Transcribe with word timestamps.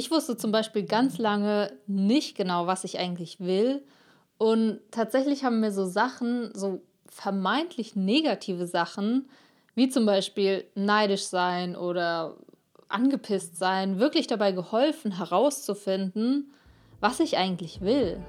ich 0.00 0.10
wusste 0.10 0.34
zum 0.34 0.50
Beispiel 0.50 0.84
ganz 0.84 1.18
lange 1.18 1.70
nicht 1.86 2.34
genau, 2.34 2.66
was 2.66 2.84
ich 2.84 2.98
eigentlich 2.98 3.38
will. 3.38 3.84
Und 4.38 4.80
tatsächlich 4.90 5.44
haben 5.44 5.60
mir 5.60 5.72
so 5.72 5.84
Sachen, 5.84 6.50
so 6.54 6.80
vermeintlich 7.06 7.96
negative 7.96 8.66
Sachen, 8.66 9.28
wie 9.74 9.90
zum 9.90 10.06
Beispiel 10.06 10.64
neidisch 10.74 11.24
sein 11.24 11.76
oder 11.76 12.38
angepisst 12.88 13.58
sein, 13.58 13.98
wirklich 13.98 14.26
dabei 14.26 14.52
geholfen 14.52 15.18
herauszufinden, 15.18 16.50
was 17.00 17.20
ich 17.20 17.36
eigentlich 17.36 17.82
will. 17.82 18.24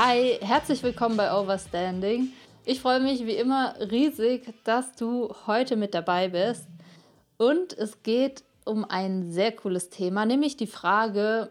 Hi, 0.00 0.38
herzlich 0.40 0.84
willkommen 0.84 1.16
bei 1.16 1.36
Overstanding. 1.36 2.32
Ich 2.64 2.80
freue 2.80 3.00
mich 3.00 3.26
wie 3.26 3.34
immer 3.34 3.74
riesig, 3.90 4.54
dass 4.62 4.94
du 4.94 5.34
heute 5.48 5.74
mit 5.74 5.92
dabei 5.92 6.28
bist. 6.28 6.68
Und 7.36 7.76
es 7.76 8.04
geht 8.04 8.44
um 8.64 8.84
ein 8.84 9.32
sehr 9.32 9.50
cooles 9.50 9.90
Thema, 9.90 10.24
nämlich 10.24 10.56
die 10.56 10.68
Frage, 10.68 11.50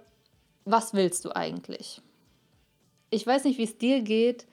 was 0.64 0.94
willst 0.94 1.26
du 1.26 1.36
eigentlich? 1.36 2.02
Ich 3.10 3.28
weiß 3.28 3.44
nicht, 3.44 3.58
wie 3.58 3.66
es 3.66 3.78
dir 3.78 4.02
geht. 4.02 4.48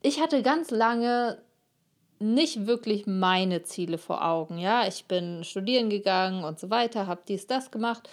Ich 0.00 0.22
hatte 0.22 0.40
ganz 0.40 0.70
lange 0.70 1.42
nicht 2.20 2.66
wirklich 2.66 3.06
meine 3.06 3.64
Ziele 3.64 3.98
vor 3.98 4.24
Augen. 4.24 4.56
Ja, 4.56 4.88
ich 4.88 5.04
bin 5.04 5.44
studieren 5.44 5.90
gegangen 5.90 6.42
und 6.42 6.58
so 6.58 6.70
weiter, 6.70 7.06
habe 7.06 7.20
dies, 7.28 7.46
das 7.46 7.70
gemacht. 7.70 8.08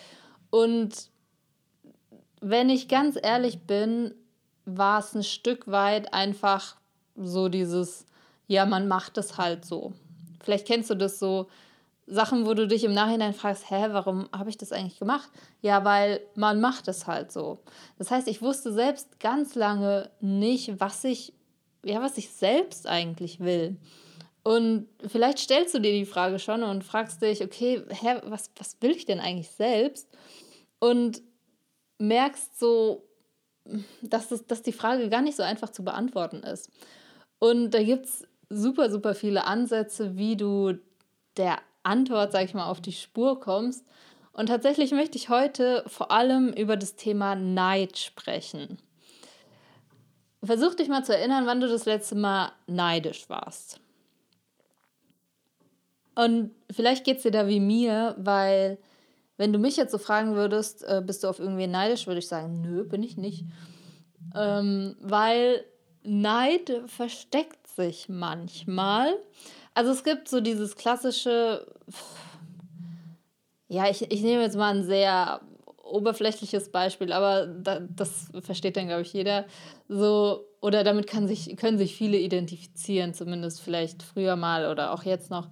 Und 0.49 1.11
wenn 2.41 2.69
ich 2.69 2.89
ganz 2.89 3.17
ehrlich 3.23 3.61
bin, 3.61 4.13
war 4.65 4.99
es 4.99 5.13
ein 5.13 5.23
Stück 5.23 5.67
weit 5.67 6.13
einfach 6.13 6.75
so 7.15 7.49
dieses, 7.49 8.05
ja, 8.47 8.65
man 8.65 8.87
macht 8.87 9.17
es 9.17 9.37
halt 9.37 9.65
so. 9.65 9.93
Vielleicht 10.43 10.67
kennst 10.67 10.89
du 10.89 10.95
das 10.95 11.19
so, 11.19 11.47
Sachen, 12.07 12.45
wo 12.45 12.53
du 12.53 12.67
dich 12.67 12.83
im 12.83 12.93
Nachhinein 12.93 13.33
fragst, 13.33 13.69
hä, 13.69 13.87
warum 13.89 14.29
habe 14.31 14.49
ich 14.49 14.57
das 14.57 14.71
eigentlich 14.71 14.99
gemacht? 14.99 15.29
Ja, 15.61 15.83
weil 15.83 16.21
man 16.35 16.61
macht 16.61 16.87
es 16.87 17.07
halt 17.07 17.31
so. 17.31 17.57
Das 17.97 18.11
heißt, 18.11 18.27
ich 18.27 18.41
wusste 18.41 18.71
selbst 18.71 19.19
ganz 19.19 19.55
lange 19.55 20.11
nicht, 20.19 20.79
was 20.79 21.03
ich, 21.03 21.33
ja, 21.83 22.01
was 22.01 22.17
ich 22.17 22.29
selbst 22.29 22.85
eigentlich 22.87 23.39
will. 23.39 23.77
Und 24.43 24.87
vielleicht 25.07 25.39
stellst 25.39 25.73
du 25.73 25.79
dir 25.79 25.93
die 25.93 26.05
Frage 26.05 26.37
schon 26.37 26.61
und 26.61 26.83
fragst 26.83 27.23
dich, 27.23 27.43
okay, 27.43 27.81
hä, 27.89 28.21
was, 28.25 28.51
was 28.57 28.77
will 28.81 28.91
ich 28.91 29.05
denn 29.05 29.19
eigentlich 29.19 29.49
selbst? 29.49 30.07
Und 30.77 31.23
merkst 31.97 32.59
so, 32.59 33.04
dass, 34.01 34.29
das, 34.29 34.45
dass 34.45 34.61
die 34.61 34.73
Frage 34.73 35.09
gar 35.09 35.21
nicht 35.21 35.35
so 35.35 35.43
einfach 35.43 35.69
zu 35.69 35.83
beantworten 35.83 36.43
ist. 36.43 36.69
Und 37.39 37.71
da 37.71 37.83
gibt 37.83 38.05
es 38.05 38.27
super, 38.49 38.89
super 38.89 39.15
viele 39.15 39.45
Ansätze, 39.45 40.17
wie 40.17 40.37
du 40.37 40.73
der 41.37 41.57
Antwort, 41.83 42.31
sag 42.31 42.45
ich 42.45 42.53
mal, 42.53 42.69
auf 42.69 42.81
die 42.81 42.91
Spur 42.91 43.39
kommst. 43.39 43.85
Und 44.33 44.47
tatsächlich 44.47 44.91
möchte 44.91 45.17
ich 45.17 45.29
heute 45.29 45.83
vor 45.87 46.11
allem 46.11 46.51
über 46.53 46.77
das 46.77 46.95
Thema 46.95 47.35
Neid 47.35 47.97
sprechen. 47.97 48.79
Versuch 50.43 50.75
dich 50.75 50.89
mal 50.89 51.03
zu 51.03 51.15
erinnern, 51.15 51.45
wann 51.45 51.61
du 51.61 51.67
das 51.67 51.85
letzte 51.85 52.15
Mal 52.15 52.51
neidisch 52.67 53.29
warst. 53.29 53.79
Und 56.15 56.51
vielleicht 56.71 57.03
geht 57.03 57.17
es 57.17 57.23
dir 57.23 57.31
da 57.31 57.47
wie 57.47 57.59
mir, 57.59 58.15
weil 58.17 58.77
wenn 59.37 59.53
du 59.53 59.59
mich 59.59 59.77
jetzt 59.77 59.91
so 59.91 59.97
fragen 59.97 60.35
würdest, 60.35 60.83
äh, 60.83 61.01
bist 61.05 61.23
du 61.23 61.27
auf 61.27 61.39
irgendwie 61.39 61.67
neidisch, 61.67 62.07
würde 62.07 62.19
ich 62.19 62.27
sagen, 62.27 62.61
nö, 62.61 62.83
bin 62.83 63.03
ich 63.03 63.17
nicht. 63.17 63.45
Ähm, 64.33 64.95
weil 65.01 65.63
Neid 66.03 66.83
versteckt 66.87 67.67
sich 67.67 68.09
manchmal. 68.09 69.13
Also 69.73 69.91
es 69.91 70.03
gibt 70.03 70.29
so 70.29 70.39
dieses 70.39 70.75
klassische, 70.75 71.67
ja, 73.67 73.89
ich, 73.89 74.09
ich 74.11 74.21
nehme 74.21 74.41
jetzt 74.41 74.55
mal 74.55 74.73
ein 74.73 74.83
sehr 74.83 75.41
oberflächliches 75.83 76.71
Beispiel, 76.71 77.11
aber 77.11 77.45
da, 77.45 77.79
das 77.79 78.29
versteht 78.41 78.77
dann, 78.77 78.87
glaube 78.87 79.03
ich, 79.03 79.13
jeder. 79.13 79.45
So, 79.87 80.45
oder 80.61 80.83
damit 80.83 81.07
kann 81.07 81.27
sich, 81.27 81.55
können 81.57 81.77
sich 81.77 81.95
viele 81.95 82.17
identifizieren, 82.17 83.13
zumindest 83.13 83.61
vielleicht 83.61 84.01
früher 84.01 84.35
mal 84.35 84.69
oder 84.71 84.93
auch 84.93 85.03
jetzt 85.03 85.29
noch. 85.29 85.49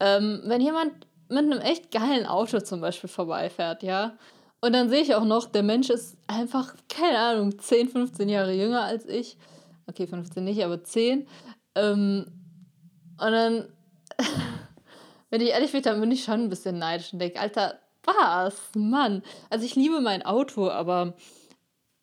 Ähm, 0.00 0.42
wenn 0.44 0.60
jemand 0.60 0.92
mit 1.28 1.38
einem 1.38 1.60
echt 1.60 1.90
geilen 1.90 2.26
Auto 2.26 2.60
zum 2.60 2.80
Beispiel 2.80 3.08
vorbeifährt, 3.08 3.82
ja. 3.82 4.16
Und 4.60 4.72
dann 4.72 4.88
sehe 4.88 5.02
ich 5.02 5.14
auch 5.14 5.24
noch, 5.24 5.46
der 5.46 5.62
Mensch 5.62 5.88
ist 5.88 6.16
einfach, 6.26 6.74
keine 6.88 7.18
Ahnung, 7.18 7.58
10, 7.58 7.88
15 7.90 8.28
Jahre 8.28 8.52
jünger 8.52 8.82
als 8.82 9.06
ich. 9.06 9.36
Okay, 9.86 10.06
15 10.06 10.42
nicht, 10.42 10.64
aber 10.64 10.82
10. 10.82 11.28
Ähm, 11.76 12.26
und 13.20 13.32
dann, 13.32 13.68
wenn 15.30 15.40
ich 15.40 15.50
ehrlich 15.50 15.72
bin, 15.72 15.82
dann 15.82 16.00
bin 16.00 16.10
ich 16.10 16.24
schon 16.24 16.42
ein 16.42 16.48
bisschen 16.48 16.78
neidisch 16.78 17.12
und 17.12 17.20
denke, 17.20 17.40
Alter, 17.40 17.78
was? 18.04 18.70
Mann. 18.74 19.22
Also 19.50 19.64
ich 19.64 19.76
liebe 19.76 20.00
mein 20.00 20.24
Auto, 20.24 20.70
aber 20.70 21.14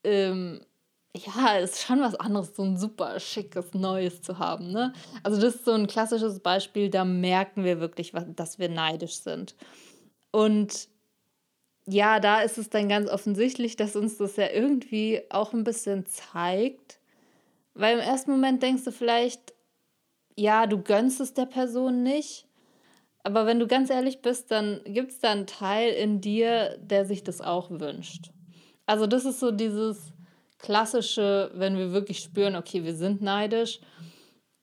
ähm, 0.04 0.62
ja, 1.16 1.58
ist 1.58 1.82
schon 1.82 2.02
was 2.02 2.16
anderes, 2.16 2.56
so 2.56 2.64
ein 2.64 2.78
super 2.78 3.20
schickes 3.20 3.74
Neues 3.74 4.22
zu 4.22 4.40
haben. 4.40 4.72
Ne? 4.72 4.94
Also 5.24 5.40
das 5.40 5.56
ist 5.56 5.66
so 5.66 5.72
ein 5.72 5.88
klassisches 5.88 6.40
Beispiel, 6.40 6.90
da 6.90 7.06
merken 7.06 7.64
wir 7.64 7.80
wirklich, 7.80 8.12
dass 8.36 8.60
wir 8.60 8.70
neidisch 8.70 9.16
sind. 9.16 9.56
Und 10.32 10.90
ja, 11.88 12.20
da 12.20 12.42
ist 12.42 12.58
es 12.58 12.70
dann 12.70 12.90
ganz 12.90 13.10
offensichtlich, 13.10 13.76
dass 13.76 13.96
uns 13.96 14.18
das 14.18 14.36
ja 14.36 14.50
irgendwie 14.50 15.22
auch 15.30 15.54
ein 15.54 15.64
bisschen 15.64 16.06
zeigt. 16.06 17.00
Weil 17.76 17.96
im 17.96 18.04
ersten 18.04 18.32
Moment 18.32 18.64
denkst 18.64 18.84
du 18.84 18.92
vielleicht, 18.92 19.54
ja, 20.36 20.66
du 20.66 20.82
gönnst 20.82 21.22
es 21.22 21.34
der 21.34 21.46
Person 21.46 22.04
nicht. 22.04 22.48
Aber 23.24 23.46
wenn 23.46 23.60
du 23.60 23.68
ganz 23.68 23.90
ehrlich 23.90 24.22
bist, 24.22 24.52
dann 24.52 24.82
gibt 24.86 25.12
es 25.12 25.20
da 25.20 25.32
einen 25.32 25.48
Teil 25.48 25.94
in 25.94 26.22
dir, 26.22 26.78
der 26.80 27.06
sich 27.06 27.24
das 27.24 27.42
auch 27.42 27.70
wünscht. 27.70 28.32
Also 28.86 29.08
das 29.08 29.26
ist 29.26 29.40
so 29.40 29.52
dieses, 29.52 30.14
klassische, 30.66 31.52
wenn 31.54 31.78
wir 31.78 31.92
wirklich 31.92 32.20
spüren, 32.20 32.56
okay, 32.56 32.84
wir 32.84 32.96
sind 32.96 33.22
neidisch, 33.22 33.80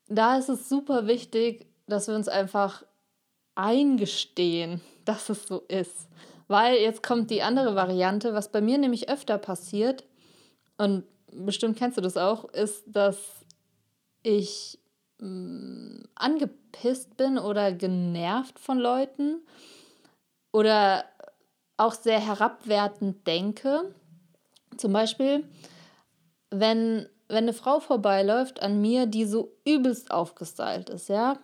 da 0.08 0.36
ist 0.36 0.48
es 0.48 0.68
super 0.68 1.06
wichtig, 1.06 1.66
dass 1.86 2.08
wir 2.08 2.16
uns 2.16 2.26
einfach 2.28 2.82
eingestehen, 3.54 4.80
dass 5.04 5.28
es 5.28 5.46
so 5.46 5.60
ist. 5.68 6.08
Weil 6.48 6.76
jetzt 6.76 7.02
kommt 7.02 7.30
die 7.30 7.42
andere 7.42 7.76
Variante, 7.76 8.34
was 8.34 8.50
bei 8.50 8.60
mir 8.60 8.78
nämlich 8.78 9.08
öfter 9.08 9.38
passiert, 9.38 10.04
und 10.76 11.04
bestimmt 11.30 11.78
kennst 11.78 11.96
du 11.96 12.00
das 12.00 12.16
auch, 12.16 12.44
ist, 12.52 12.84
dass 12.86 13.44
ich 14.24 14.80
mh, 15.20 15.28
mm, 15.28 16.02
angepisst 16.16 17.16
bin 17.16 17.38
oder 17.38 17.72
genervt 17.72 18.58
von 18.58 18.78
Leuten 18.78 19.40
oder 20.50 21.04
auch 21.76 21.94
sehr 21.94 22.18
herabwertend 22.18 23.26
denke. 23.26 23.94
Zum 24.76 24.92
Beispiel, 24.92 25.44
wenn, 26.52 27.08
wenn 27.28 27.44
eine 27.44 27.52
Frau 27.52 27.80
vorbeiläuft 27.80 28.62
an 28.62 28.80
mir, 28.80 29.06
die 29.06 29.24
so 29.24 29.52
übelst 29.64 30.10
aufgestylt 30.10 30.90
ist, 30.90 31.08
ja. 31.08 31.38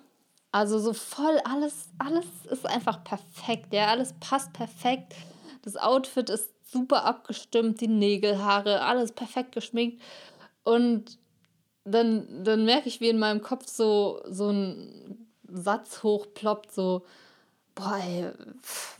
Also 0.52 0.78
so 0.78 0.92
voll 0.92 1.38
alles, 1.44 1.90
alles 1.98 2.26
ist 2.50 2.66
einfach 2.66 3.02
perfekt, 3.04 3.72
ja. 3.72 3.88
Alles 3.88 4.14
passt 4.20 4.52
perfekt. 4.52 5.14
Das 5.62 5.76
Outfit 5.76 6.30
ist 6.30 6.52
super 6.70 7.04
abgestimmt, 7.04 7.80
die 7.80 7.88
Nägel, 7.88 8.42
Haare, 8.42 8.82
alles 8.82 9.12
perfekt 9.12 9.52
geschminkt. 9.52 10.02
Und 10.62 11.18
dann, 11.84 12.44
dann 12.44 12.64
merke 12.64 12.88
ich, 12.88 13.00
wie 13.00 13.08
in 13.08 13.18
meinem 13.18 13.42
Kopf 13.42 13.66
so, 13.66 14.20
so 14.26 14.50
ein 14.50 15.28
Satz 15.48 16.02
hochploppt, 16.02 16.72
so, 16.72 17.04
boah, 17.78 17.98
ey, 17.98 18.26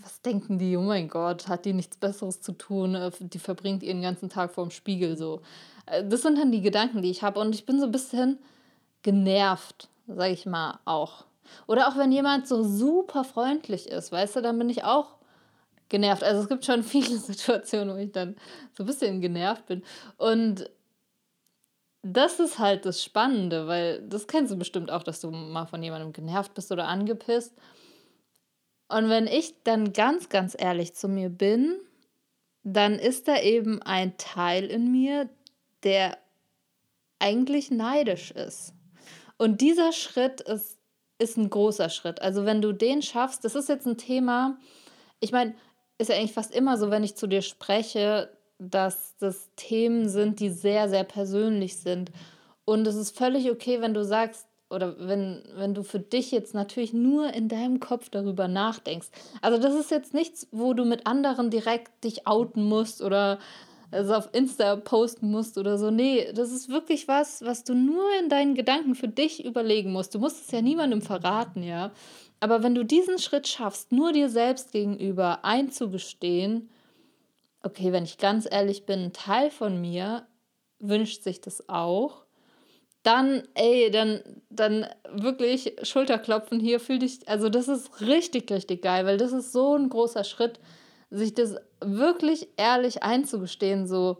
was 0.02 0.20
denken 0.22 0.58
die? 0.58 0.76
Oh 0.76 0.82
mein 0.82 1.08
Gott, 1.08 1.48
hat 1.48 1.64
die 1.64 1.72
nichts 1.72 1.96
Besseres 1.96 2.40
zu 2.40 2.52
tun? 2.52 2.94
Äh, 2.94 3.10
die 3.18 3.38
verbringt 3.38 3.82
ihren 3.82 4.02
ganzen 4.02 4.28
Tag 4.28 4.52
vorm 4.52 4.70
Spiegel 4.70 5.16
so. 5.16 5.42
Äh, 5.86 6.04
das 6.04 6.22
sind 6.22 6.38
dann 6.38 6.52
die 6.52 6.60
Gedanken, 6.60 7.02
die 7.02 7.10
ich 7.10 7.22
habe. 7.22 7.40
Und 7.40 7.54
ich 7.54 7.66
bin 7.66 7.80
so 7.80 7.86
ein 7.86 7.92
bisschen 7.92 8.38
genervt, 9.02 9.88
sage 10.06 10.32
ich 10.32 10.46
mal 10.46 10.78
auch. 10.84 11.24
Oder 11.66 11.88
auch 11.88 11.96
wenn 11.96 12.12
jemand 12.12 12.46
so 12.46 12.62
super 12.62 13.24
freundlich 13.24 13.88
ist, 13.88 14.12
weißt 14.12 14.36
du, 14.36 14.42
dann 14.42 14.58
bin 14.58 14.70
ich 14.70 14.84
auch 14.84 15.16
genervt. 15.88 16.22
Also 16.22 16.42
es 16.42 16.48
gibt 16.48 16.64
schon 16.64 16.82
viele 16.84 17.18
Situationen, 17.18 17.94
wo 17.94 17.98
ich 17.98 18.12
dann 18.12 18.36
so 18.76 18.84
ein 18.84 18.86
bisschen 18.86 19.20
genervt 19.20 19.66
bin. 19.66 19.82
Und 20.18 20.70
das 22.02 22.38
ist 22.38 22.60
halt 22.60 22.86
das 22.86 23.02
Spannende, 23.02 23.66
weil 23.66 24.06
das 24.08 24.28
kennst 24.28 24.52
du 24.52 24.56
bestimmt 24.56 24.92
auch, 24.92 25.02
dass 25.02 25.20
du 25.20 25.32
mal 25.32 25.66
von 25.66 25.82
jemandem 25.82 26.12
genervt 26.12 26.54
bist 26.54 26.70
oder 26.70 26.86
angepisst. 26.86 27.54
Und 28.88 29.08
wenn 29.08 29.26
ich 29.26 29.54
dann 29.64 29.92
ganz, 29.92 30.28
ganz 30.28 30.56
ehrlich 30.58 30.94
zu 30.94 31.08
mir 31.08 31.28
bin, 31.28 31.78
dann 32.62 32.94
ist 32.98 33.28
da 33.28 33.40
eben 33.40 33.82
ein 33.82 34.16
Teil 34.16 34.64
in 34.64 34.90
mir, 34.90 35.28
der 35.84 36.18
eigentlich 37.18 37.70
neidisch 37.70 38.30
ist. 38.30 38.74
Und 39.36 39.60
dieser 39.60 39.92
Schritt 39.92 40.40
ist, 40.40 40.78
ist 41.18 41.36
ein 41.36 41.50
großer 41.50 41.90
Schritt. 41.90 42.22
Also 42.22 42.44
wenn 42.44 42.62
du 42.62 42.72
den 42.72 43.02
schaffst, 43.02 43.44
das 43.44 43.54
ist 43.54 43.68
jetzt 43.68 43.86
ein 43.86 43.98
Thema, 43.98 44.58
ich 45.20 45.32
meine, 45.32 45.54
ist 45.98 46.10
ja 46.10 46.16
eigentlich 46.16 46.32
fast 46.32 46.54
immer 46.54 46.76
so, 46.76 46.90
wenn 46.90 47.04
ich 47.04 47.16
zu 47.16 47.26
dir 47.26 47.42
spreche, 47.42 48.30
dass 48.58 49.16
das 49.18 49.50
Themen 49.56 50.08
sind, 50.08 50.40
die 50.40 50.50
sehr, 50.50 50.88
sehr 50.88 51.04
persönlich 51.04 51.76
sind. 51.76 52.10
Und 52.64 52.86
es 52.86 52.96
ist 52.96 53.16
völlig 53.16 53.50
okay, 53.50 53.80
wenn 53.80 53.94
du 53.94 54.04
sagst, 54.04 54.47
oder 54.70 54.96
wenn, 54.98 55.42
wenn 55.54 55.74
du 55.74 55.82
für 55.82 55.98
dich 55.98 56.30
jetzt 56.30 56.54
natürlich 56.54 56.92
nur 56.92 57.32
in 57.32 57.48
deinem 57.48 57.80
Kopf 57.80 58.10
darüber 58.10 58.48
nachdenkst. 58.48 59.08
Also 59.40 59.58
das 59.58 59.74
ist 59.74 59.90
jetzt 59.90 60.14
nichts, 60.14 60.46
wo 60.50 60.74
du 60.74 60.84
mit 60.84 61.06
anderen 61.06 61.50
direkt 61.50 62.04
dich 62.04 62.26
outen 62.26 62.64
musst 62.64 63.02
oder 63.02 63.38
es 63.90 64.10
auf 64.10 64.28
Insta 64.32 64.76
posten 64.76 65.30
musst 65.30 65.56
oder 65.56 65.78
so. 65.78 65.90
Nee, 65.90 66.32
das 66.34 66.52
ist 66.52 66.68
wirklich 66.68 67.08
was, 67.08 67.42
was 67.42 67.64
du 67.64 67.74
nur 67.74 68.04
in 68.20 68.28
deinen 68.28 68.54
Gedanken 68.54 68.94
für 68.94 69.08
dich 69.08 69.44
überlegen 69.44 69.92
musst. 69.92 70.14
Du 70.14 70.18
musst 70.18 70.44
es 70.44 70.50
ja 70.50 70.60
niemandem 70.60 71.00
verraten, 71.00 71.62
ja. 71.62 71.90
Aber 72.40 72.62
wenn 72.62 72.74
du 72.74 72.84
diesen 72.84 73.18
Schritt 73.18 73.48
schaffst, 73.48 73.90
nur 73.90 74.12
dir 74.12 74.28
selbst 74.28 74.72
gegenüber 74.72 75.44
einzugestehen, 75.44 76.68
okay, 77.62 77.92
wenn 77.92 78.04
ich 78.04 78.18
ganz 78.18 78.46
ehrlich 78.50 78.84
bin, 78.84 79.00
ein 79.00 79.12
Teil 79.12 79.50
von 79.50 79.80
mir 79.80 80.26
wünscht 80.78 81.22
sich 81.22 81.40
das 81.40 81.68
auch 81.68 82.24
dann, 83.08 83.42
ey, 83.54 83.90
dann, 83.90 84.20
dann 84.50 84.86
wirklich 85.10 85.76
Schulterklopfen 85.82 86.60
hier, 86.60 86.78
fühl 86.78 86.98
dich, 86.98 87.26
also 87.26 87.48
das 87.48 87.66
ist 87.66 88.02
richtig, 88.02 88.50
richtig 88.50 88.82
geil, 88.82 89.06
weil 89.06 89.16
das 89.16 89.32
ist 89.32 89.50
so 89.50 89.74
ein 89.74 89.88
großer 89.88 90.24
Schritt, 90.24 90.60
sich 91.08 91.32
das 91.32 91.56
wirklich 91.80 92.48
ehrlich 92.58 93.02
einzugestehen, 93.02 93.86
so, 93.86 94.18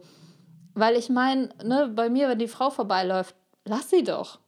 weil 0.73 0.95
ich 0.95 1.09
meine, 1.09 1.49
ne, 1.63 1.91
bei 1.93 2.09
mir, 2.09 2.29
wenn 2.29 2.39
die 2.39 2.47
Frau 2.47 2.71
vorbeiläuft, 2.71 3.35
lass 3.63 3.91
sie 3.91 4.03
doch. 4.03 4.39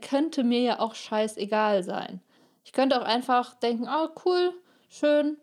Könnte 0.00 0.42
mir 0.42 0.60
ja 0.60 0.80
auch 0.80 0.94
scheißegal 0.94 1.82
sein. 1.82 2.22
Ich 2.64 2.72
könnte 2.72 2.98
auch 2.98 3.04
einfach 3.04 3.54
denken, 3.56 3.88
oh, 3.90 4.08
cool, 4.24 4.54
schön 4.88 5.36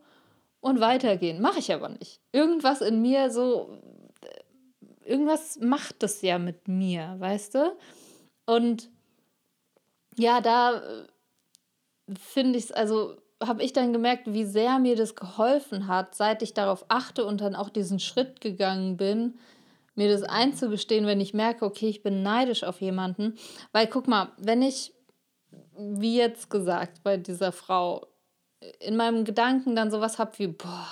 und 0.60 0.80
weitergehen. 0.80 1.40
Mache 1.40 1.60
ich 1.60 1.72
aber 1.72 1.90
nicht. 1.90 2.20
Irgendwas 2.32 2.82
in 2.82 3.00
mir 3.04 3.30
so, 3.30 3.78
irgendwas 5.06 5.60
macht 5.60 6.02
das 6.02 6.24
ja 6.24 6.40
mit 6.40 6.68
mir, 6.68 7.16
weißt 7.20 7.54
du? 7.54 7.78
Und 8.50 8.90
ja, 10.18 10.42
da 10.42 10.78
äh, 10.78 11.06
finde 12.20 12.58
ich 12.58 12.66
es, 12.66 12.72
also 12.72 13.16
habe 13.42 13.64
ich 13.64 13.74
dann 13.74 13.94
gemerkt, 13.94 14.34
wie 14.34 14.44
sehr 14.44 14.80
mir 14.80 14.96
das 14.96 15.16
geholfen 15.16 15.88
hat, 15.88 16.16
seit 16.16 16.42
ich 16.42 16.56
darauf 16.56 16.84
achte 16.88 17.26
und 17.26 17.42
dann 17.42 17.56
auch 17.56 17.70
diesen 17.70 18.00
Schritt 18.00 18.42
gegangen 18.42 18.98
bin, 18.98 19.38
mir 19.94 20.10
das 20.10 20.24
einzugestehen, 20.24 21.06
wenn 21.06 21.22
ich 21.22 21.36
merke, 21.36 21.64
okay, 21.64 21.90
ich 21.90 22.02
bin 22.02 22.24
neidisch 22.24 22.64
auf 22.64 22.82
jemanden. 22.82 23.38
Weil 23.72 23.86
guck 23.86 24.08
mal, 24.08 24.32
wenn 24.38 24.64
ich, 24.64 24.94
wie 25.78 26.18
jetzt 26.18 26.50
gesagt, 26.50 27.04
bei 27.04 27.18
dieser 27.18 27.52
Frau, 27.52 28.08
in 28.80 28.98
meinem 28.98 29.26
Gedanken 29.26 29.76
dann 29.76 29.92
sowas 29.92 30.18
habe 30.18 30.38
wie, 30.40 30.48
boah, 30.48 30.88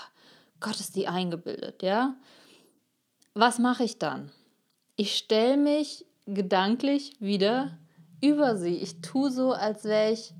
Gott 0.59 0.79
ist 0.79 0.95
die 0.95 1.07
eingebildet, 1.07 1.81
ja? 1.81 2.15
Was 3.33 3.57
mache 3.57 3.83
ich 3.83 3.97
dann? 3.97 4.31
Ich 4.95 5.17
stelle 5.17 5.57
mich 5.57 6.06
gedanklich 6.27 7.15
wieder 7.19 7.77
über 8.21 8.57
sie. 8.57 8.75
Ich 8.75 9.01
tue 9.01 9.31
so, 9.31 9.53
als 9.53 9.83
wäre 9.85 10.11
ich 10.11 10.33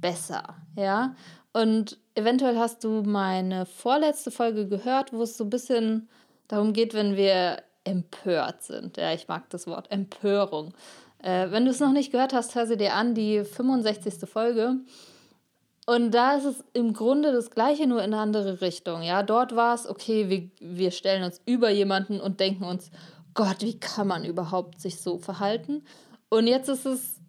besser, 0.00 0.56
ja. 0.76 1.14
Und 1.52 1.98
eventuell 2.14 2.58
hast 2.58 2.84
du 2.84 3.02
meine 3.02 3.66
vorletzte 3.66 4.30
Folge 4.30 4.68
gehört, 4.68 5.12
wo 5.12 5.22
es 5.22 5.36
so 5.36 5.44
ein 5.44 5.50
bisschen 5.50 6.08
darum 6.48 6.72
geht, 6.72 6.94
wenn 6.94 7.16
wir 7.16 7.62
empört 7.84 8.62
sind. 8.62 8.96
Ja, 8.96 9.12
ich 9.12 9.28
mag 9.28 9.48
das 9.50 9.66
Wort 9.66 9.90
Empörung. 9.90 10.74
Äh, 11.22 11.50
wenn 11.50 11.64
du 11.64 11.70
es 11.70 11.80
noch 11.80 11.92
nicht 11.92 12.12
gehört 12.12 12.32
hast, 12.32 12.54
hör 12.54 12.66
sie 12.66 12.76
dir 12.76 12.94
an, 12.94 13.14
die 13.14 13.44
65. 13.44 14.28
Folge. 14.28 14.76
Und 15.86 16.12
da 16.12 16.36
ist 16.36 16.44
es 16.44 16.64
im 16.72 16.92
Grunde 16.92 17.32
das 17.32 17.50
Gleiche, 17.50 17.86
nur 17.86 17.98
in 17.98 18.14
eine 18.14 18.22
andere 18.22 18.60
Richtung. 18.60 19.02
Ja, 19.02 19.22
dort 19.22 19.56
war 19.56 19.74
es, 19.74 19.88
okay, 19.88 20.28
wir, 20.28 20.50
wir 20.60 20.90
stellen 20.92 21.24
uns 21.24 21.40
über 21.46 21.70
jemanden 21.70 22.20
und 22.20 22.38
denken 22.38 22.64
uns, 22.64 22.90
Gott, 23.34 23.60
wie 23.60 23.78
kann 23.78 24.08
man 24.08 24.24
überhaupt 24.24 24.80
sich 24.80 25.00
so 25.00 25.18
verhalten? 25.18 25.84
Und 26.28 26.46
jetzt 26.46 26.68
ist 26.68 26.86
es, 26.86 27.20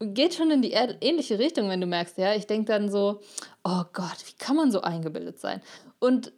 geht 0.00 0.34
schon 0.34 0.50
in 0.50 0.62
die 0.62 0.72
ähnliche 0.72 1.38
Richtung, 1.38 1.68
wenn 1.68 1.80
du 1.80 1.86
merkst, 1.86 2.18
ja, 2.18 2.34
ich 2.34 2.46
denke 2.46 2.72
dann 2.72 2.90
so, 2.90 3.20
oh 3.64 3.82
Gott, 3.92 4.16
wie 4.26 4.36
kann 4.38 4.56
man 4.56 4.70
so 4.70 4.80
eingebildet 4.80 5.38
sein? 5.38 5.60
Und 5.98 6.32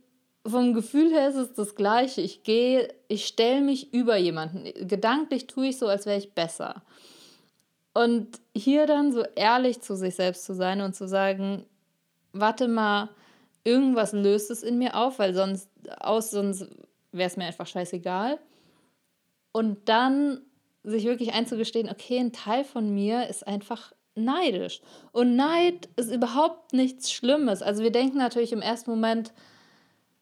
vom 0.46 0.74
Gefühl 0.74 1.12
her 1.12 1.28
ist 1.28 1.36
es 1.36 1.52
das 1.54 1.74
Gleiche. 1.74 2.20
Ich 2.20 2.42
gehe, 2.42 2.92
ich 3.08 3.26
stelle 3.26 3.60
mich 3.60 3.92
über 3.92 4.16
jemanden. 4.16 4.64
Gedanklich 4.88 5.46
tue 5.46 5.69
ich 5.69 5.78
so, 5.78 5.86
als 5.86 6.06
wäre 6.06 6.19
ich 6.19 6.32
besser. 6.32 6.82
Und 7.94 8.40
hier 8.54 8.86
dann 8.86 9.12
so 9.12 9.22
ehrlich 9.36 9.80
zu 9.82 9.94
sich 9.94 10.14
selbst 10.14 10.44
zu 10.44 10.54
sein 10.54 10.80
und 10.80 10.96
zu 10.96 11.06
sagen, 11.06 11.64
warte 12.32 12.66
mal, 12.66 13.10
irgendwas 13.64 14.12
löst 14.12 14.50
es 14.50 14.62
in 14.62 14.78
mir 14.78 14.96
auf, 14.96 15.19
weil 15.19 15.34
sonst 15.34 15.69
aus 16.00 16.30
sonst 16.30 16.66
wäre 17.12 17.28
es 17.28 17.36
mir 17.36 17.44
einfach 17.44 17.66
scheißegal. 17.66 18.38
Und 19.52 19.88
dann 19.88 20.40
sich 20.82 21.04
wirklich 21.04 21.32
einzugestehen, 21.32 21.88
okay, 21.88 22.19
ein 22.19 22.32
Teil 22.32 22.64
von 22.64 22.93
mir 22.93 23.28
ist 23.28 23.46
einfach 23.46 23.93
neidisch. 24.14 24.81
Und 25.12 25.37
Neid 25.37 25.88
ist 25.96 26.12
überhaupt 26.12 26.72
nichts 26.72 27.12
Schlimmes. 27.12 27.62
Also 27.62 27.82
wir 27.82 27.93
denken 27.93 28.19
natürlich 28.19 28.52
im 28.52 28.62
ersten 28.62 28.90
Moment, 28.90 29.32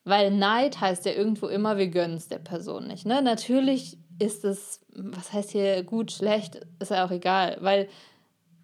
weil 0.05 0.31
Neid 0.31 0.81
heißt 0.81 1.07
ja 1.07 1.13
irgendwo 1.13 1.47
immer, 1.47 1.77
wir 1.77 1.89
gönnen 1.89 2.17
es 2.17 2.29
der 2.29 2.39
Person 2.39 2.87
nicht. 2.87 3.07
Ne? 3.07 3.23
Natürlich 3.23 3.99
ist 4.19 4.45
es, 4.45 4.81
was 4.95 5.33
heißt 5.33 5.51
hier 5.51 5.83
gut, 5.83 6.13
schlecht, 6.13 6.61
ist 6.79 6.91
ja 6.91 7.07
auch 7.07 7.11
egal, 7.11 7.57
weil 7.61 7.89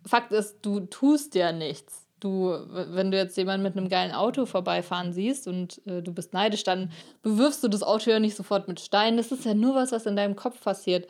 Fakt 0.04 0.32
ist, 0.32 0.58
du 0.62 0.80
tust 0.80 1.34
ja 1.34 1.52
nichts 1.52 2.05
du, 2.20 2.56
wenn 2.70 3.10
du 3.10 3.16
jetzt 3.16 3.36
jemanden 3.36 3.62
mit 3.62 3.76
einem 3.76 3.88
geilen 3.88 4.12
Auto 4.12 4.46
vorbeifahren 4.46 5.12
siehst 5.12 5.48
und 5.48 5.80
äh, 5.86 6.02
du 6.02 6.12
bist 6.12 6.32
neidisch, 6.32 6.64
dann 6.64 6.90
bewirfst 7.22 7.62
du 7.62 7.68
das 7.68 7.82
Auto 7.82 8.10
ja 8.10 8.20
nicht 8.20 8.36
sofort 8.36 8.68
mit 8.68 8.80
Steinen. 8.80 9.16
Das 9.16 9.32
ist 9.32 9.44
ja 9.44 9.54
nur 9.54 9.74
was, 9.74 9.92
was 9.92 10.06
in 10.06 10.16
deinem 10.16 10.36
Kopf 10.36 10.62
passiert. 10.62 11.08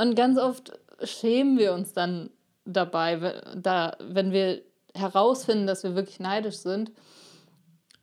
Und 0.00 0.14
ganz 0.14 0.38
oft 0.38 0.72
schämen 1.02 1.58
wir 1.58 1.74
uns 1.74 1.92
dann 1.92 2.30
dabei, 2.64 3.42
da, 3.56 3.96
wenn 4.00 4.32
wir 4.32 4.62
herausfinden, 4.94 5.66
dass 5.66 5.84
wir 5.84 5.94
wirklich 5.94 6.20
neidisch 6.20 6.56
sind. 6.56 6.92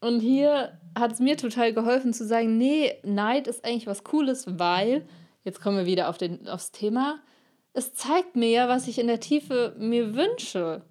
Und 0.01 0.19
hier 0.19 0.79
hat 0.97 1.13
es 1.13 1.19
mir 1.19 1.37
total 1.37 1.73
geholfen 1.73 2.13
zu 2.13 2.25
sagen, 2.25 2.57
nee, 2.57 2.93
Neid 3.03 3.47
ist 3.47 3.65
eigentlich 3.65 3.87
was 3.87 4.03
Cooles, 4.03 4.45
weil, 4.59 5.07
jetzt 5.43 5.61
kommen 5.61 5.77
wir 5.77 5.85
wieder 5.85 6.09
auf 6.09 6.17
den, 6.17 6.47
aufs 6.47 6.71
Thema, 6.71 7.19
es 7.73 7.93
zeigt 7.93 8.35
mir 8.35 8.49
ja, 8.49 8.67
was 8.69 8.87
ich 8.87 8.99
in 8.99 9.07
der 9.07 9.19
Tiefe 9.19 9.75
mir 9.77 10.15
wünsche. 10.15 10.83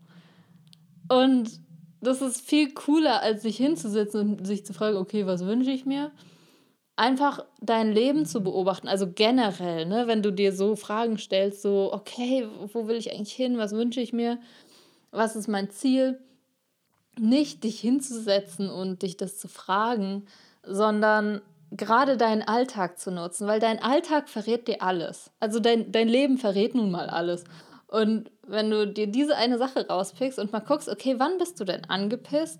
Und 1.09 1.61
das 2.01 2.21
ist 2.21 2.41
viel 2.41 2.73
cooler, 2.73 3.23
als 3.23 3.43
sich 3.43 3.57
hinzusetzen 3.57 4.21
und 4.21 4.47
sich 4.47 4.65
zu 4.65 4.73
fragen, 4.73 4.97
okay, 4.97 5.27
was 5.27 5.45
wünsche 5.45 5.71
ich 5.71 5.87
mir? 5.87 6.13
Einfach 6.97 7.45
dein 7.61 7.93
Leben 7.93 8.25
zu 8.25 8.43
beobachten, 8.43 8.87
also 8.87 9.11
generell, 9.13 9.87
ne, 9.87 10.07
wenn 10.07 10.23
du 10.23 10.31
dir 10.31 10.53
so 10.53 10.77
Fragen 10.77 11.19
stellst, 11.19 11.63
so, 11.63 11.93
okay, 11.93 12.47
wo 12.73 12.87
will 12.87 12.97
ich 12.97 13.13
eigentlich 13.13 13.33
hin? 13.33 13.59
Was 13.59 13.73
wünsche 13.73 14.01
ich 14.01 14.13
mir? 14.13 14.39
Was 15.11 15.35
ist 15.35 15.49
mein 15.49 15.71
Ziel? 15.71 16.21
Nicht 17.19 17.65
dich 17.65 17.81
hinzusetzen 17.81 18.71
und 18.71 19.03
dich 19.03 19.17
das 19.17 19.39
zu 19.39 19.49
fragen, 19.49 20.27
sondern 20.65 21.41
gerade 21.77 22.17
deinen 22.17 22.43
Alltag 22.43 22.99
zu 22.99 23.11
nutzen, 23.11 23.47
weil 23.47 23.61
dein 23.61 23.83
Alltag 23.83 24.29
verrät 24.29 24.69
dir 24.69 24.83
alles. 24.83 25.31
Also 25.41 25.59
dein, 25.61 25.91
dein 25.91 26.09
Leben 26.09 26.39
verrät 26.39 26.75
nun 26.75 26.91
mal 26.91 27.09
alles. 27.09 27.45
Und 27.95 28.33
wenn 28.43 28.73
du 28.73 28.89
dir 28.89 29.07
diese 29.07 29.37
eine 29.37 29.57
Sache 29.57 29.87
rauspickst 29.87 30.41
und 30.41 30.51
mal 30.53 30.59
guckst, 30.59 30.89
okay, 30.89 31.15
wann 31.19 31.39
bist 31.39 31.61
du 31.61 31.65
denn 31.65 31.85
angepisst, 31.85 32.59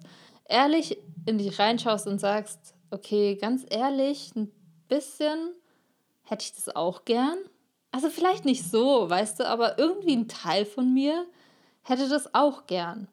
ehrlich 0.49 0.97
in 1.27 1.39
dich 1.39 1.59
reinschaust 1.59 2.07
und 2.07 2.21
sagst, 2.21 2.77
okay, 2.93 3.35
ganz 3.35 3.67
ehrlich, 3.69 4.31
ein 4.37 4.53
bisschen 4.87 5.53
hätte 6.23 6.45
ich 6.45 6.55
das 6.55 6.77
auch 6.77 7.05
gern. 7.05 7.37
Also 7.91 8.11
vielleicht 8.11 8.45
nicht 8.45 8.63
so, 8.63 9.11
weißt 9.11 9.41
du, 9.41 9.49
aber 9.49 9.77
irgendwie 9.77 10.15
ein 10.15 10.29
Teil 10.29 10.65
von 10.65 10.95
mir 10.95 11.27
hätte 11.83 12.09
das 12.09 12.33
auch 12.33 12.69
gern. 12.69 13.09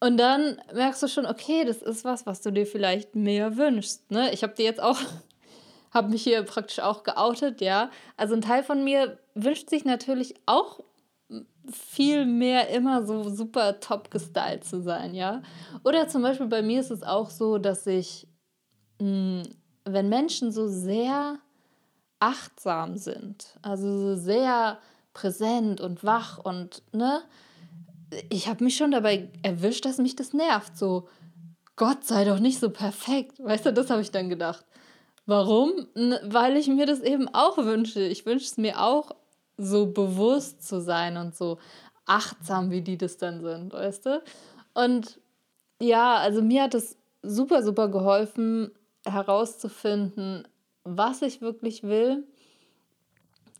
Und 0.00 0.16
dann 0.16 0.60
merkst 0.72 1.00
du 1.00 1.06
schon, 1.06 1.26
okay, 1.26 1.64
das 1.64 1.80
ist 1.80 2.04
was, 2.04 2.26
was 2.26 2.40
du 2.40 2.50
dir 2.50 2.66
vielleicht 2.66 3.14
mehr 3.14 3.56
wünschst. 3.56 4.10
Ne? 4.10 4.32
Ich 4.32 4.42
habe 4.42 4.54
dir 4.54 4.64
jetzt 4.64 4.82
auch, 4.82 4.98
habe 5.92 6.10
mich 6.10 6.24
hier 6.24 6.42
praktisch 6.42 6.80
auch 6.80 7.04
geoutet, 7.04 7.60
ja. 7.60 7.92
Also 8.16 8.34
ein 8.34 8.42
Teil 8.42 8.64
von 8.64 8.82
mir 8.82 9.20
wünscht 9.36 9.70
sich 9.70 9.84
natürlich 9.84 10.34
auch 10.46 10.80
viel 11.70 12.26
mehr 12.26 12.68
immer 12.68 13.04
so 13.06 13.30
super 13.30 13.80
top 13.80 14.10
gestylt 14.10 14.64
zu 14.64 14.82
sein, 14.82 15.14
ja. 15.14 15.42
Oder 15.84 16.08
zum 16.08 16.22
Beispiel 16.22 16.46
bei 16.46 16.62
mir 16.62 16.80
ist 16.80 16.90
es 16.90 17.02
auch 17.02 17.30
so, 17.30 17.58
dass 17.58 17.86
ich, 17.86 18.28
mh, 19.00 19.42
hm, 19.42 19.42
wenn 19.86 20.08
Menschen 20.08 20.50
so 20.50 20.66
sehr 20.66 21.38
achtsam 22.20 22.96
sind, 22.96 23.58
also 23.62 23.98
so 23.98 24.16
sehr 24.16 24.78
präsent 25.12 25.80
und 25.80 26.04
wach 26.04 26.38
und, 26.38 26.82
ne, 26.92 27.22
ich 28.30 28.48
habe 28.48 28.64
mich 28.64 28.76
schon 28.76 28.92
dabei 28.92 29.30
erwischt, 29.42 29.84
dass 29.84 29.98
mich 29.98 30.16
das 30.16 30.32
nervt. 30.32 30.76
So, 30.76 31.08
Gott 31.76 32.04
sei 32.04 32.24
doch 32.24 32.38
nicht 32.38 32.60
so 32.60 32.70
perfekt. 32.70 33.42
Weißt 33.42 33.66
du, 33.66 33.72
das 33.72 33.90
habe 33.90 34.02
ich 34.02 34.10
dann 34.10 34.28
gedacht. 34.28 34.64
Warum? 35.26 35.72
Weil 36.22 36.56
ich 36.56 36.68
mir 36.68 36.86
das 36.86 37.00
eben 37.00 37.28
auch 37.28 37.58
wünsche. 37.58 38.00
Ich 38.00 38.26
wünsche 38.26 38.46
es 38.46 38.56
mir 38.56 38.80
auch 38.80 39.16
so 39.56 39.86
bewusst 39.86 40.66
zu 40.66 40.80
sein 40.80 41.16
und 41.16 41.34
so 41.34 41.58
achtsam, 42.06 42.70
wie 42.70 42.82
die 42.82 42.98
das 42.98 43.16
dann 43.16 43.40
sind, 43.40 43.72
weißt 43.72 44.06
du? 44.06 44.22
Und 44.74 45.20
ja, 45.80 46.16
also 46.16 46.42
mir 46.42 46.64
hat 46.64 46.74
es 46.74 46.96
super, 47.22 47.62
super 47.62 47.88
geholfen, 47.88 48.70
herauszufinden, 49.06 50.46
was 50.84 51.22
ich 51.22 51.40
wirklich 51.40 51.82
will. 51.82 52.26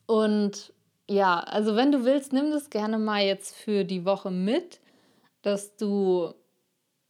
Und 0.06 0.72
ja, 1.08 1.40
also 1.40 1.76
wenn 1.76 1.92
du 1.92 2.04
willst, 2.04 2.32
nimm 2.32 2.50
das 2.50 2.70
gerne 2.70 2.98
mal 2.98 3.22
jetzt 3.22 3.54
für 3.54 3.84
die 3.84 4.04
Woche 4.04 4.30
mit, 4.30 4.80
dass 5.42 5.76
du 5.76 6.34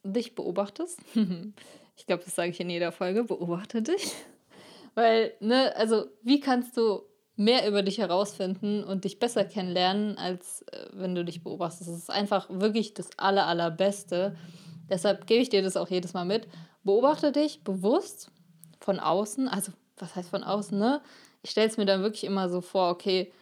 dich 0.02 0.34
beobachtest. 0.34 1.00
ich 1.96 2.06
glaube, 2.06 2.24
das 2.24 2.34
sage 2.34 2.50
ich 2.50 2.60
in 2.60 2.70
jeder 2.70 2.92
Folge, 2.92 3.24
beobachte 3.24 3.82
dich. 3.82 4.12
Weil, 4.94 5.34
ne, 5.40 5.74
also 5.76 6.06
wie 6.22 6.40
kannst 6.40 6.76
du 6.76 7.02
mehr 7.36 7.66
über 7.68 7.82
dich 7.82 7.98
herausfinden 7.98 8.84
und 8.84 9.04
dich 9.04 9.18
besser 9.18 9.44
kennenlernen, 9.44 10.18
als 10.18 10.62
äh, 10.72 10.86
wenn 10.92 11.14
du 11.14 11.24
dich 11.24 11.42
beobachtest. 11.42 11.88
Das 11.88 11.96
ist 11.96 12.10
einfach 12.10 12.48
wirklich 12.50 12.94
das 12.94 13.10
Aller, 13.16 13.46
Allerbeste. 13.46 14.36
Deshalb 14.88 15.26
gebe 15.26 15.42
ich 15.42 15.48
dir 15.48 15.62
das 15.62 15.76
auch 15.76 15.88
jedes 15.88 16.14
Mal 16.14 16.24
mit. 16.24 16.46
Beobachte 16.84 17.32
dich 17.32 17.64
bewusst 17.64 18.30
von 18.80 19.00
außen. 19.00 19.48
Also, 19.48 19.72
was 19.96 20.14
heißt 20.14 20.28
von 20.28 20.44
außen, 20.44 20.78
ne? 20.78 21.00
Ich 21.42 21.50
stelle 21.50 21.68
es 21.68 21.76
mir 21.76 21.86
dann 21.86 22.02
wirklich 22.02 22.24
immer 22.24 22.48
so 22.48 22.60
vor, 22.60 22.90
okay, 22.90 23.32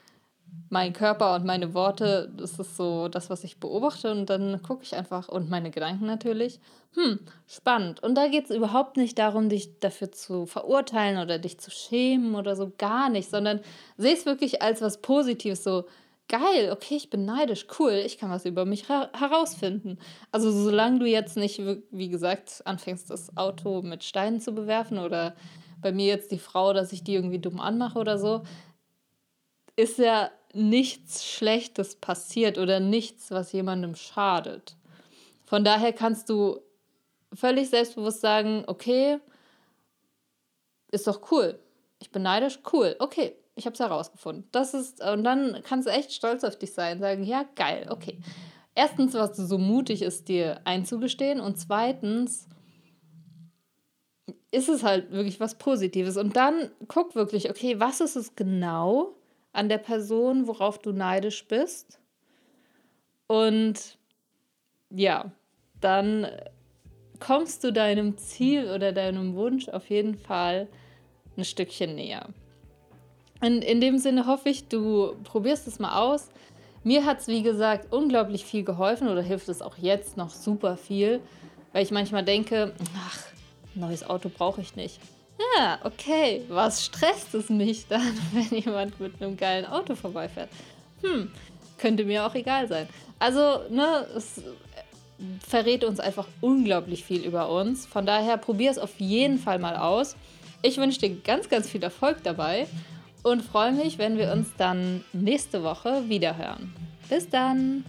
mein 0.71 0.93
Körper 0.95 1.35
und 1.35 1.45
meine 1.45 1.75
Worte, 1.75 2.33
das 2.37 2.59
ist 2.59 2.77
so 2.77 3.09
das, 3.09 3.29
was 3.29 3.45
ich 3.45 3.61
beobachte 3.61 4.11
und 4.11 4.31
dann 4.31 4.63
gucke 4.63 4.85
ich 4.85 4.95
einfach 4.95 5.29
und 5.29 5.51
meine 5.51 5.71
Gedanken 5.71 6.07
natürlich. 6.07 6.61
Hm, 6.95 7.21
spannend. 7.47 8.03
Und 8.03 8.15
da 8.15 8.29
geht 8.29 8.45
es 8.45 8.57
überhaupt 8.57 8.97
nicht 8.97 9.19
darum, 9.19 9.49
dich 9.49 9.81
dafür 9.81 10.13
zu 10.13 10.47
verurteilen 10.47 11.19
oder 11.19 11.39
dich 11.39 11.59
zu 11.59 11.71
schämen 11.71 12.35
oder 12.35 12.57
so, 12.57 12.73
gar 12.79 13.11
nicht, 13.11 13.29
sondern 13.31 13.61
sehe 13.97 14.15
es 14.15 14.25
wirklich 14.27 14.63
als 14.63 14.81
was 14.81 15.03
Positives, 15.03 15.63
so 15.63 15.85
geil, 16.29 16.71
okay, 16.73 16.97
ich 16.97 17.11
bin 17.11 17.27
neidisch, 17.27 17.67
cool, 17.79 17.93
ich 17.93 18.17
kann 18.17 18.31
was 18.31 18.47
über 18.47 18.65
mich 18.65 18.89
herausfinden. 18.89 19.99
Also 20.31 20.51
solange 20.51 21.01
du 21.01 21.07
jetzt 21.07 21.37
nicht, 21.37 21.61
wie 21.91 22.09
gesagt, 22.09 22.63
anfängst, 22.65 23.11
das 23.11 23.37
Auto 23.37 23.83
mit 23.83 24.05
Steinen 24.05 24.41
zu 24.41 24.53
bewerfen 24.53 24.99
oder 24.99 25.35
bei 25.83 25.93
mir 25.93 26.07
jetzt 26.07 26.33
die 26.33 26.39
Frau, 26.39 26.73
dass 26.73 26.93
ich 26.93 27.05
die 27.05 27.15
irgendwie 27.15 27.41
dumm 27.41 27.61
anmache 27.61 27.99
oder 27.99 28.19
so, 28.19 28.43
ist 29.77 29.99
ja 29.99 30.31
nichts 30.55 31.25
Schlechtes 31.25 31.97
passiert 31.97 32.59
oder 32.59 32.81
nichts, 32.81 33.31
was 33.31 33.53
jemandem 33.53 33.95
schadet. 33.95 34.77
Von 35.45 35.65
daher 35.65 35.93
kannst 35.93 36.29
du 36.29 36.61
völlig 37.33 37.71
selbstbewusst 37.71 38.21
sagen, 38.21 38.65
okay, 38.67 39.19
ist 40.91 41.07
doch 41.07 41.31
cool. 41.31 41.59
Ich 42.01 42.11
bin 42.11 42.23
neidisch, 42.23 42.59
cool, 42.73 42.97
okay, 42.99 43.35
ich 43.55 43.67
habe 43.67 43.75
es 43.75 43.81
herausgefunden. 43.81 44.49
Das 44.53 44.75
ist, 44.75 45.03
und 45.03 45.25
dann 45.25 45.63
kannst 45.63 45.87
du 45.87 45.93
echt 45.93 46.13
stolz 46.13 46.45
auf 46.45 46.59
dich 46.59 46.73
sein, 46.73 47.01
sagen, 47.01 47.25
ja, 47.25 47.45
geil, 47.55 47.87
okay. 47.91 48.19
Erstens, 48.75 49.15
was 49.15 49.37
du 49.37 49.45
so 49.45 49.59
mutig 49.59 50.03
ist, 50.03 50.29
dir 50.29 50.61
einzugestehen 50.65 51.41
und 51.41 51.59
zweitens, 51.59 52.49
ist 54.51 54.69
es 54.69 54.83
halt 54.83 55.11
wirklich 55.11 55.41
was 55.41 55.57
Positives. 55.57 56.17
Und 56.17 56.37
dann 56.37 56.71
guck 56.87 57.15
wirklich, 57.15 57.51
okay, 57.51 57.81
was 57.81 58.01
ist 58.01 58.17
es 58.17 58.37
genau, 58.37 59.15
an 59.53 59.69
der 59.69 59.79
Person, 59.79 60.47
worauf 60.47 60.79
du 60.79 60.93
neidisch 60.93 61.47
bist. 61.47 62.01
Und 63.27 63.99
ja, 64.91 65.31
dann 65.81 66.27
kommst 67.21 67.65
du 67.65 67.73
deinem 67.73 68.19
Ziel 68.19 68.71
oder 68.71 68.93
deinem 68.93 69.37
Wunsch 69.37 69.69
auf 69.69 69.89
jeden 69.91 70.17
Fall 70.17 70.69
ein 71.37 71.45
Stückchen 71.45 71.95
näher. 71.95 72.29
Und 73.41 73.65
in 73.65 73.81
dem 73.81 73.99
Sinne 73.99 74.27
hoffe 74.27 74.49
ich, 74.49 74.69
du 74.69 75.17
probierst 75.25 75.67
es 75.67 75.79
mal 75.79 76.01
aus. 76.01 76.31
Mir 76.85 77.05
hat 77.05 77.21
es, 77.21 77.29
wie 77.29 77.43
gesagt, 77.43 77.93
unglaublich 77.93 78.45
viel 78.45 78.65
geholfen 78.65 79.09
oder 79.09 79.23
hilft 79.23 79.49
es 79.49 79.63
auch 79.63 79.79
jetzt 79.79 80.17
noch 80.17 80.31
super 80.31 80.77
viel, 80.77 81.21
weil 81.73 81.83
ich 81.83 81.91
manchmal 81.91 82.25
denke, 82.25 82.75
ach, 82.97 83.19
neues 83.75 84.09
Auto 84.09 84.29
brauche 84.29 84.61
ich 84.61 84.77
nicht. 84.77 85.01
Ja, 85.57 85.79
okay. 85.85 86.43
Was 86.49 86.85
stresst 86.85 87.35
es 87.35 87.49
mich 87.49 87.87
dann, 87.89 88.19
wenn 88.33 88.59
jemand 88.59 89.01
mit 89.01 89.21
einem 89.21 89.37
geilen 89.37 89.67
Auto 89.67 89.95
vorbeifährt? 89.95 90.49
Hm, 91.03 91.31
könnte 91.79 92.05
mir 92.05 92.27
auch 92.27 92.35
egal 92.35 92.69
sein. 92.69 92.89
Also, 93.19 93.61
ne, 93.71 94.07
es 94.17 94.43
verrät 95.47 95.85
uns 95.85 96.01
einfach 96.01 96.27
unglaublich 96.41 97.05
viel 97.05 97.25
über 97.25 97.51
uns. 97.51 97.87
Von 97.87 98.07
daher 98.07 98.37
probier 98.37 98.71
es 98.71 98.79
auf 98.79 98.99
jeden 98.99 99.39
Fall 99.39 99.59
mal 99.59 99.77
aus. 99.77 100.17
Ich 100.63 100.77
wünsche 100.79 101.01
dir 101.01 101.11
ganz, 101.11 101.49
ganz 101.49 101.69
viel 101.69 101.83
Erfolg 101.83 102.19
dabei 102.23 102.67
und 103.23 103.43
freue 103.43 103.73
mich, 103.73 103.99
wenn 103.99 104.19
wir 104.19 104.33
uns 104.33 104.49
dann 104.57 105.05
nächste 105.13 105.63
Woche 105.63 106.09
wiederhören. 106.09 106.75
Bis 107.09 107.29
dann! 107.29 107.85